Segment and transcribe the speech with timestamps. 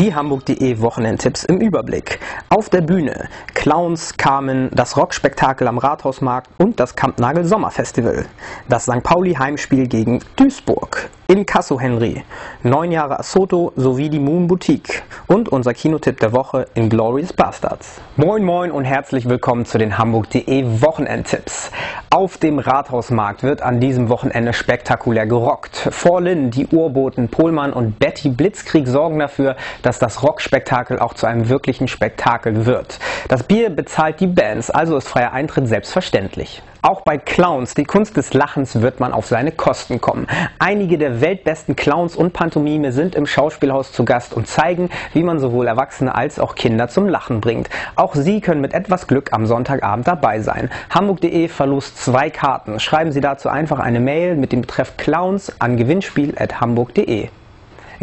[0.00, 2.20] Die Hamburg.de Wochenendtipps im Überblick.
[2.48, 8.24] Auf der Bühne Clowns, Carmen, das Rockspektakel am Rathausmarkt und das Kampnagel Sommerfestival.
[8.66, 9.02] Das St.
[9.02, 11.10] Pauli Heimspiel gegen Duisburg.
[11.26, 12.24] In Casso Henry,
[12.62, 18.00] neun Jahre Asoto sowie die Moon Boutique und unser Kinotipp der Woche in Glorious Bastards.
[18.16, 21.70] Moin moin und herzlich willkommen zu den Hamburg.de Wochenendtipps.
[22.10, 25.76] Auf dem Rathausmarkt wird an diesem Wochenende spektakulär gerockt.
[25.92, 31.48] Vorlin, die Urboten Pohlmann und Betty Blitzkrieg sorgen dafür, dass das Rockspektakel auch zu einem
[31.48, 32.98] wirklichen Spektakel wird.
[33.28, 36.62] Das Bier bezahlt die Bands, also ist freier Eintritt selbstverständlich.
[36.82, 40.26] Auch bei Clowns, die Kunst des Lachens, wird man auf seine Kosten kommen.
[40.58, 45.38] Einige der weltbesten Clowns und Pantomime sind im Schauspielhaus zu Gast und zeigen, wie man
[45.38, 47.68] sowohl Erwachsene als auch Kinder zum Lachen bringt.
[47.96, 50.70] Auch Sie können mit etwas Glück am Sonntagabend dabei sein.
[50.88, 52.80] Hamburg.de verlost zwei Karten.
[52.80, 57.28] Schreiben Sie dazu einfach eine Mail mit dem Betreff Clowns an gewinnspiel.hamburg.de.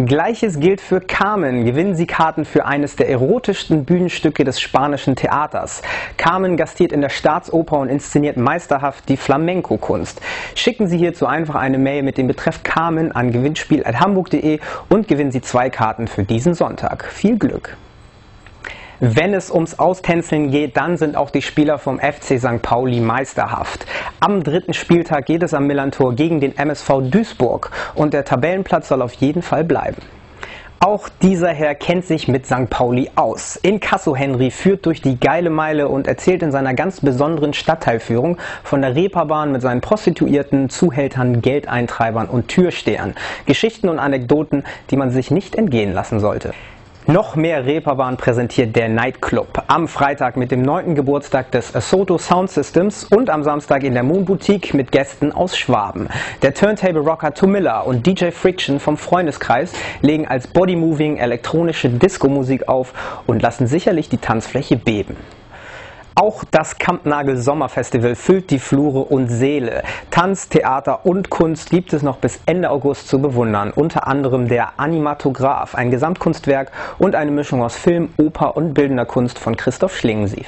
[0.05, 1.65] Gleiches gilt für Carmen.
[1.65, 5.81] Gewinnen Sie Karten für eines der erotischsten Bühnenstücke des spanischen Theaters.
[6.17, 10.21] Carmen gastiert in der Staatsoper und inszeniert meisterhaft die Flamenco-Kunst.
[10.53, 14.59] Schicken Sie hierzu einfach eine Mail mit dem Betreff Carmen an gewinnspiel.hamburg.de
[14.89, 17.05] und gewinnen Sie zwei Karten für diesen Sonntag.
[17.05, 17.75] Viel Glück!
[18.99, 22.63] Wenn es ums Austänzeln geht, dann sind auch die Spieler vom FC St.
[22.63, 23.85] Pauli meisterhaft.
[24.19, 29.03] Am dritten Spieltag geht es am Millantor gegen den MSV Duisburg und der Tabellenplatz soll
[29.03, 29.97] auf jeden Fall bleiben.
[30.79, 32.71] Auch dieser Herr kennt sich mit St.
[32.71, 33.55] Pauli aus.
[33.57, 38.81] Inkasso Henry führt durch die geile Meile und erzählt in seiner ganz besonderen Stadtteilführung von
[38.81, 43.13] der Reeperbahn mit seinen Prostituierten, Zuhältern, Geldeintreibern und Türstehern.
[43.45, 46.53] Geschichten und Anekdoten, die man sich nicht entgehen lassen sollte.
[47.09, 49.63] Noch mehr Reeperbahn präsentiert der Nightclub.
[49.67, 50.93] Am Freitag mit dem 9.
[50.93, 55.57] Geburtstag des Asoto Sound Systems und am Samstag in der Moon Boutique mit Gästen aus
[55.57, 56.09] Schwaben.
[56.41, 62.93] Der Turntable Rocker Tomilla und DJ Friction vom Freundeskreis legen als Bodymoving elektronische Disco-Musik auf
[63.25, 65.15] und lassen sicherlich die Tanzfläche beben.
[66.19, 69.83] Auch das Kampnagel Sommerfestival füllt die Flure und Seele.
[70.09, 73.69] Tanz, Theater und Kunst gibt es noch bis Ende August zu bewundern.
[73.69, 79.37] Unter anderem der Animatograph, ein Gesamtkunstwerk und eine Mischung aus Film, Oper und bildender Kunst
[79.37, 80.47] von Christoph Schlingensief.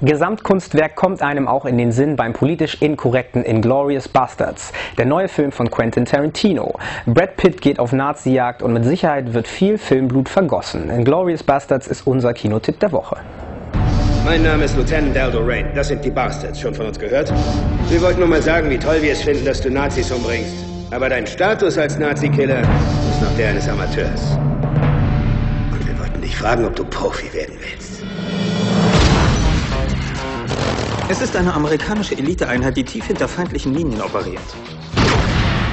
[0.00, 5.52] Gesamtkunstwerk kommt einem auch in den Sinn beim politisch inkorrekten Inglorious Bastards, der neue Film
[5.52, 6.78] von Quentin Tarantino.
[7.04, 10.88] Brad Pitt geht auf Nazi-Jagd und mit Sicherheit wird viel Filmblut vergossen.
[10.88, 13.18] Inglorious Bastards ist unser Kinotipp der Woche.
[14.24, 15.66] Mein Name ist Lieutenant Aldo Rain.
[15.74, 16.60] Das sind die Bastards.
[16.60, 17.32] Schon von uns gehört?
[17.88, 20.52] Wir wollten nur mal sagen, wie toll wir es finden, dass du Nazis umbringst.
[20.90, 24.36] Aber dein Status als Nazi-Killer ist noch der eines Amateurs.
[25.72, 28.02] Und wir wollten dich fragen, ob du Profi werden willst.
[31.08, 34.40] Es ist eine amerikanische Eliteeinheit, die tief hinter feindlichen Linien operiert.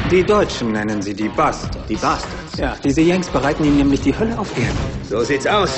[0.10, 1.86] Die Deutschen nennen sie die Bastards.
[1.90, 2.58] Die Bastards?
[2.58, 4.78] Ja, diese Yanks bereiten ihnen nämlich die Hölle auf Erden.
[5.04, 5.78] So sieht's aus.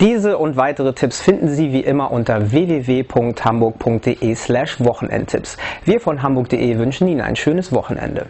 [0.00, 5.56] Diese und weitere Tipps finden Sie wie immer unter www.hamburg.de slash Wochenendtipps.
[5.84, 8.26] Wir von hamburg.de wünschen Ihnen ein schönes Wochenende.